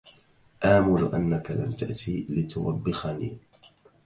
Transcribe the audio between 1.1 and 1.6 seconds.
أنّك